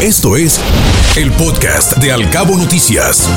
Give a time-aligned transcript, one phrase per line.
[0.00, 0.60] Esto es
[1.16, 3.28] el podcast de Alcabo Noticias.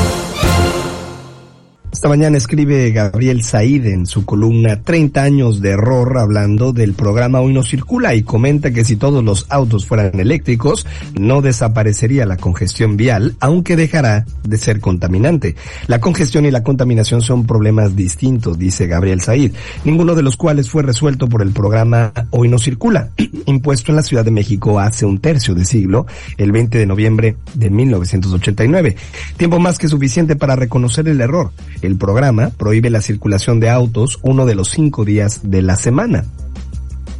[1.92, 7.42] Esta mañana escribe Gabriel Said en su columna 30 años de error hablando del programa
[7.42, 10.88] Hoy no circula y comenta que si todos los autos fueran eléctricos
[11.19, 15.58] no desaparecería la congestión vial, aunque dejará de ser contaminante.
[15.88, 19.52] La congestión y la contaminación son problemas distintos, dice Gabriel Said,
[19.84, 23.09] ninguno de los cuales fue resuelto por el programa Hoy no circula,
[23.45, 27.35] impuesto en la Ciudad de México hace un tercio de siglo, el 20 de noviembre
[27.53, 28.95] de 1989.
[29.35, 34.20] Tiempo más que suficiente para reconocer el error el programa prohíbe la circulación de autos
[34.22, 36.26] uno de los cinco días de la semana.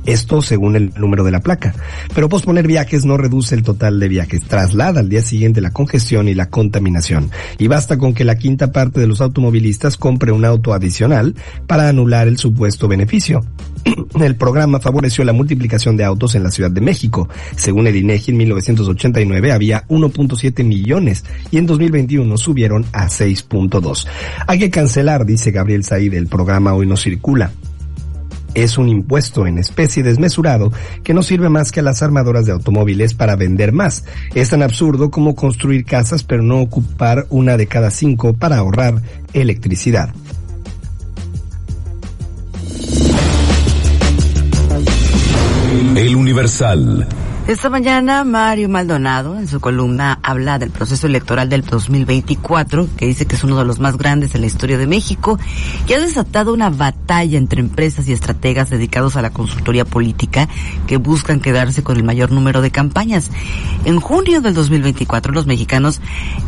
[0.06, 1.74] Esto según el número de la placa.
[2.16, 6.28] Pero posponer viajes no reduce el total de viajes, traslada al día siguiente la congestión
[6.28, 7.30] y la contaminación.
[7.60, 11.36] Y basta con que la quinta parte de los automovilistas compre un auto adicional
[11.68, 13.42] para anular el supuesto beneficio.
[14.20, 17.28] El programa favoreció la multiplicación de autos en la Ciudad de México.
[17.56, 24.08] Según el INEGI, en 1989 había 1.7 millones y en 2021 subieron a 6.2.
[24.46, 27.52] Hay que cancelar, dice Gabriel Said, el programa hoy no circula
[28.54, 30.72] es un impuesto en especie desmesurado
[31.04, 34.04] que no sirve más que a las armadoras de automóviles para vender más.
[34.36, 39.02] Es tan absurdo como construir casas pero no ocupar una de cada cinco para ahorrar
[39.34, 40.14] electricidad.
[45.96, 47.08] El Universal.
[47.48, 53.26] Esta mañana Mario Maldonado en su columna habla del proceso electoral del 2024, que dice
[53.26, 55.40] que es uno de los más grandes de la historia de México,
[55.88, 60.48] y ha desatado una batalla entre empresas y estrategas dedicados a la consultoría política
[60.86, 63.32] que buscan quedarse con el mayor número de campañas.
[63.86, 66.00] En junio del 2024 los mexicanos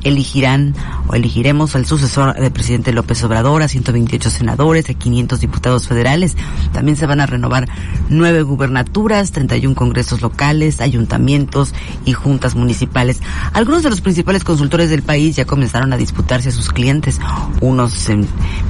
[0.04, 0.76] elegirán
[1.08, 6.38] o elegiremos al sucesor del presidente López Obrador, a 128 senadores, a 500 diputados federales.
[6.72, 7.68] También se van a renovar
[8.10, 11.74] nueve gubernaturas, 31 congresos locales, ayuntamientos
[12.06, 13.22] y juntas municipales.
[13.54, 17.20] Algunos de los principales consultores del país ya comenzaron a disputarse a sus clientes,
[17.62, 18.28] unos en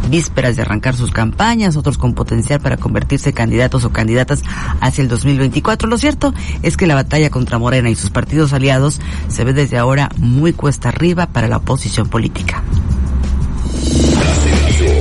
[0.09, 4.43] vísperas de arrancar sus campañas, otros con potencial para convertirse candidatos o candidatas
[4.79, 5.89] hacia el 2024.
[5.89, 9.77] Lo cierto es que la batalla contra Morena y sus partidos aliados se ve desde
[9.77, 12.63] ahora muy cuesta arriba para la oposición política.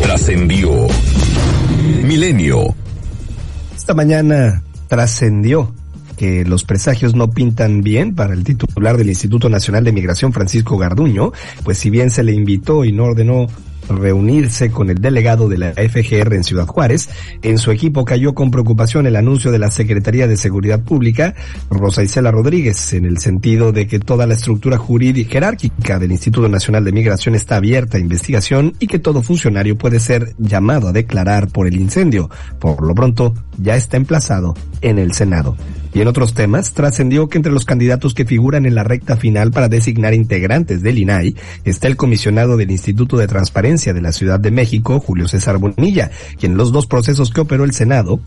[0.03, 0.87] Trascendió.
[2.03, 2.75] Milenio.
[3.77, 5.75] Esta mañana trascendió
[6.23, 10.79] que los presagios no pintan bien para el titular del Instituto Nacional de Migración, Francisco
[10.79, 11.33] Garduño,
[11.65, 13.49] pues si bien se le invitó y no ordenó
[13.93, 17.09] reunirse con el delegado de la FGR en Ciudad Juárez.
[17.43, 21.35] En su equipo cayó con preocupación el anuncio de la Secretaría de Seguridad Pública,
[21.71, 26.49] Rosa Isela Rodríguez, en el sentido de que toda la estructura jurídica jerárquica del Instituto
[26.49, 30.93] Nacional de Migración está abierta a investigación y que todo funcionario puede ser llamado a
[30.93, 32.31] declarar por el incendio.
[32.59, 35.57] Por lo pronto, ya está emplazado en el Senado.
[35.95, 39.51] Y en otros temas, trascendió que entre los candidatos que figuran en la recta final
[39.51, 44.39] para designar integrantes del INAI está el comisionado del Instituto de Transparencia de la Ciudad
[44.39, 48.21] de México, Julio César Bonilla, quien en los dos procesos que operó el Senado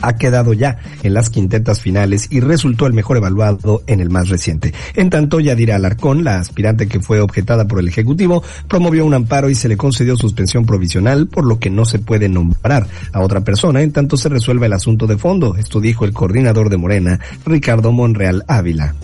[0.00, 4.28] ha quedado ya en las quintetas finales y resultó el mejor evaluado en el más
[4.28, 4.72] reciente.
[4.94, 9.50] En tanto, Yadira Alarcón, la aspirante que fue objetada por el Ejecutivo, promovió un amparo
[9.50, 13.40] y se le concedió suspensión provisional, por lo que no se puede nombrar a otra
[13.40, 15.56] persona en tanto se resuelve el asunto de fondo.
[15.56, 18.94] Esto dijo el coordinador de Morena, Ricardo Monreal Ávila.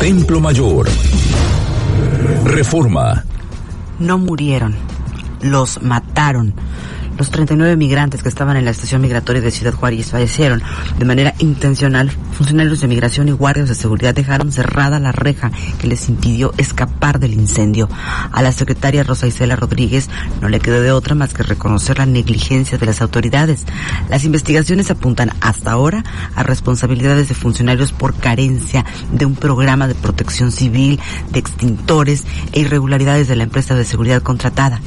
[0.00, 0.88] Templo Mayor.
[2.44, 3.24] Reforma.
[4.02, 4.74] No murieron,
[5.42, 6.54] los mataron
[7.16, 10.62] los 39 migrantes que estaban en la estación migratoria de Ciudad Juárez fallecieron
[10.98, 12.10] de manera intencional.
[12.32, 17.18] Funcionarios de migración y guardias de seguridad dejaron cerrada la reja que les impidió escapar
[17.18, 17.88] del incendio.
[18.32, 20.08] A la secretaria Rosa Isela Rodríguez
[20.40, 23.64] no le quedó de otra más que reconocer la negligencia de las autoridades.
[24.08, 29.94] Las investigaciones apuntan hasta ahora a responsabilidades de funcionarios por carencia de un programa de
[29.94, 34.80] protección civil, de extintores e irregularidades de la empresa de seguridad contratada.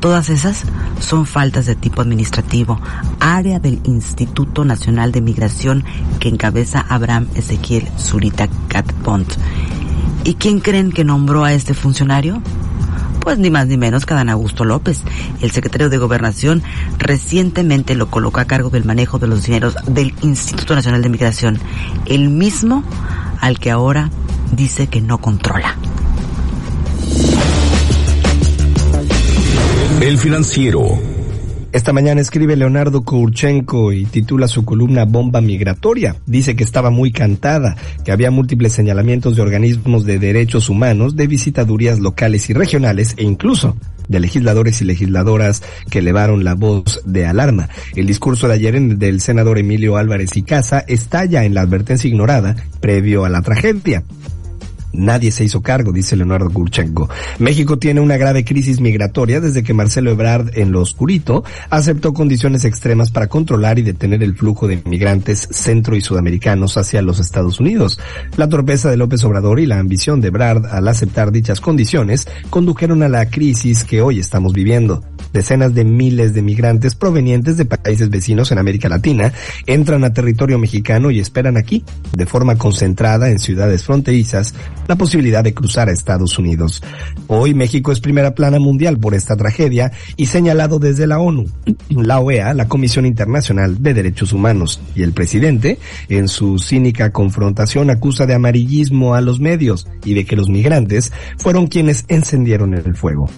[0.00, 0.64] Todas esas
[0.98, 2.80] son faltas de tipo administrativo,
[3.20, 5.84] área del Instituto Nacional de Migración
[6.18, 9.30] que encabeza Abraham Ezequiel Zurita Catpont.
[10.24, 12.42] ¿Y quién creen que nombró a este funcionario?
[13.20, 15.02] Pues ni más ni menos que Adán Augusto López,
[15.42, 16.62] el secretario de Gobernación,
[16.98, 21.58] recientemente lo colocó a cargo del manejo de los dineros del Instituto Nacional de Migración,
[22.06, 22.82] el mismo
[23.40, 24.10] al que ahora
[24.52, 25.76] dice que no controla.
[30.00, 30.98] El financiero.
[31.72, 36.16] Esta mañana escribe Leonardo Kurchenko y titula su columna Bomba Migratoria.
[36.24, 41.26] Dice que estaba muy cantada, que había múltiples señalamientos de organismos de derechos humanos, de
[41.26, 43.76] visitadurías locales y regionales e incluso
[44.08, 47.68] de legisladores y legisladoras que elevaron la voz de alarma.
[47.94, 52.56] El discurso de ayer del senador Emilio Álvarez y Casa estalla en la advertencia ignorada
[52.80, 54.02] previo a la tragedia.
[54.92, 57.08] Nadie se hizo cargo, dice Leonardo Kurchenko.
[57.38, 62.64] México tiene una grave crisis migratoria desde que Marcelo Ebrard en lo oscurito aceptó condiciones
[62.64, 67.60] extremas para controlar y detener el flujo de migrantes centro y sudamericanos hacia los Estados
[67.60, 67.98] Unidos.
[68.36, 73.02] La torpeza de López Obrador y la ambición de Ebrard al aceptar dichas condiciones condujeron
[73.02, 75.02] a la crisis que hoy estamos viviendo.
[75.32, 79.32] Decenas de miles de migrantes provenientes de países vecinos en América Latina
[79.66, 84.54] entran a territorio mexicano y esperan aquí, de forma concentrada en ciudades fronterizas,
[84.88, 86.82] la posibilidad de cruzar a Estados Unidos.
[87.26, 91.46] Hoy México es primera plana mundial por esta tragedia y señalado desde la ONU,
[91.88, 95.78] la OEA, la Comisión Internacional de Derechos Humanos, y el presidente,
[96.08, 101.12] en su cínica confrontación, acusa de amarillismo a los medios y de que los migrantes
[101.38, 103.28] fueron quienes encendieron el fuego.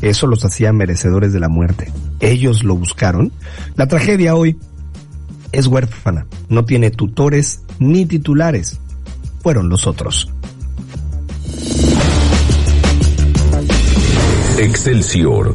[0.00, 1.90] Eso los hacía merecedores de la muerte.
[2.20, 3.32] Ellos lo buscaron.
[3.76, 4.56] La tragedia hoy
[5.52, 8.78] es huérfana, no tiene tutores ni titulares.
[9.42, 10.30] Fueron los otros.
[14.58, 15.54] Excelsior.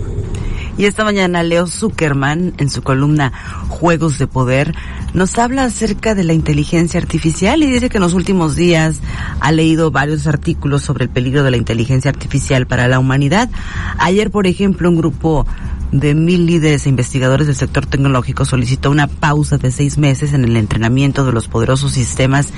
[0.77, 3.33] Y esta mañana Leo Zuckerman, en su columna
[3.67, 4.73] Juegos de Poder,
[5.13, 9.00] nos habla acerca de la inteligencia artificial y dice que en los últimos días
[9.39, 13.50] ha leído varios artículos sobre el peligro de la inteligencia artificial para la humanidad.
[13.98, 15.45] Ayer, por ejemplo, un grupo
[15.94, 20.44] de mil líderes e investigadores del sector tecnológico solicitó una pausa de seis meses en
[20.44, 22.50] el entrenamiento de los poderosos sistemas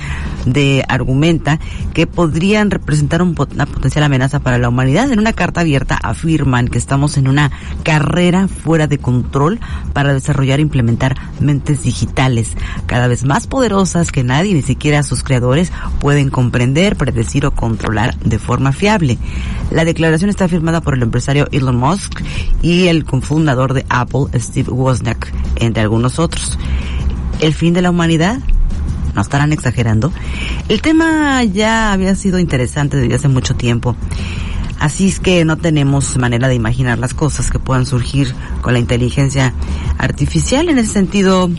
[0.46, 1.60] de Argumenta
[1.92, 5.12] que podrían representar una potencial amenaza para la humanidad.
[5.12, 7.50] En una carta abierta afirman que estamos en una
[7.82, 9.60] carrera fuera de control
[9.92, 12.45] para desarrollar e implementar mentes digitales
[12.86, 18.18] cada vez más poderosas que nadie, ni siquiera sus creadores, pueden comprender, predecir o controlar
[18.20, 19.18] de forma fiable.
[19.70, 22.20] La declaración está firmada por el empresario Elon Musk
[22.62, 26.58] y el fundador de Apple, Steve Wozniak, entre algunos otros.
[27.40, 28.40] ¿El fin de la humanidad?
[29.14, 30.12] ¿No estarán exagerando?
[30.68, 33.96] El tema ya había sido interesante desde hace mucho tiempo.
[34.78, 38.78] Así es que no tenemos manera de imaginar las cosas que puedan surgir con la
[38.78, 39.54] inteligencia
[39.96, 40.68] artificial.
[40.68, 41.50] En ese sentido,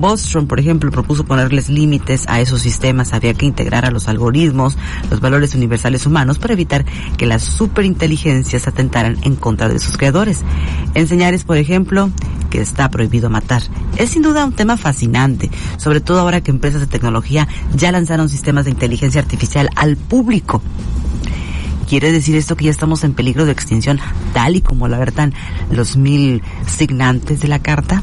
[0.00, 3.12] Bostrom, por ejemplo, propuso ponerles límites a esos sistemas.
[3.12, 4.78] Había que integrar a los algoritmos
[5.10, 6.86] los valores universales humanos para evitar
[7.18, 10.40] que las superinteligencias atentaran en contra de sus creadores.
[10.94, 12.10] Enseñarles, por ejemplo,
[12.48, 13.62] que está prohibido matar.
[13.96, 18.28] Es sin duda un tema fascinante, sobre todo ahora que empresas de tecnología ya lanzaron
[18.28, 20.62] sistemas de inteligencia artificial al público.
[21.88, 23.98] ¿Quiere decir esto que ya estamos en peligro de extinción,
[24.32, 25.34] tal y como lo alertan
[25.70, 28.02] los mil signantes de la carta?